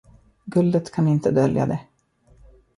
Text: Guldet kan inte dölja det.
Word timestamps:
Guldet 0.45 0.91
kan 0.91 1.07
inte 1.07 1.31
dölja 1.31 1.65
det. 1.65 1.79